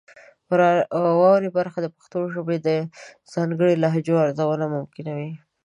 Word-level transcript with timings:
واورئ 1.03 1.49
برخه 1.57 1.79
د 1.83 1.87
پښتو 1.95 2.19
ژبې 2.33 2.57
د 2.67 2.69
ځانګړو 3.33 3.81
لهجو 3.83 4.21
ارزونه 4.23 4.65
ممکنوي. 4.75 5.31